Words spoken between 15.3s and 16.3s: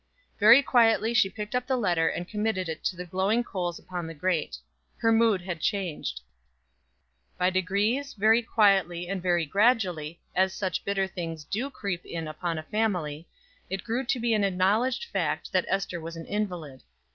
that Ester was an